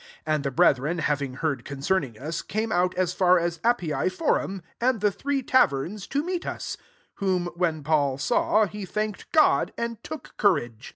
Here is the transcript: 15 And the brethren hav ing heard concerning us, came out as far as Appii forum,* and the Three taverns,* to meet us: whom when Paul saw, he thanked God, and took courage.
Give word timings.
15 0.25 0.33
And 0.33 0.43
the 0.43 0.49
brethren 0.49 0.97
hav 0.97 1.21
ing 1.21 1.33
heard 1.35 1.63
concerning 1.63 2.17
us, 2.17 2.41
came 2.41 2.71
out 2.71 2.95
as 2.95 3.13
far 3.13 3.37
as 3.37 3.59
Appii 3.59 4.11
forum,* 4.11 4.63
and 4.79 4.99
the 4.99 5.11
Three 5.11 5.43
taverns,* 5.43 6.07
to 6.07 6.23
meet 6.23 6.43
us: 6.43 6.75
whom 7.17 7.49
when 7.53 7.83
Paul 7.83 8.17
saw, 8.17 8.65
he 8.65 8.83
thanked 8.83 9.31
God, 9.31 9.73
and 9.77 10.03
took 10.03 10.35
courage. 10.37 10.89